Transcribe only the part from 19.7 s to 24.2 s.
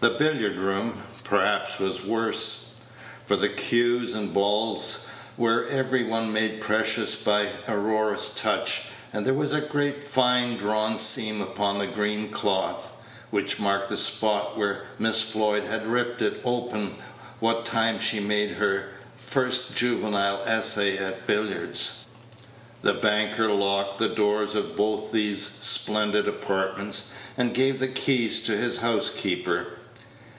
juvenile essay at billiards. The banker locked the